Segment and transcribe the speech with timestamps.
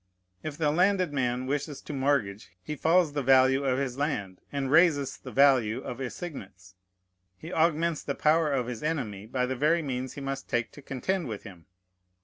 [0.41, 4.71] If the landed man wishes to mortgage, he falls the value of his land and
[4.71, 6.73] raises the value of assignats.
[7.37, 10.81] He augments the power of his enemy by the very means he must take to
[10.81, 11.67] contend with him.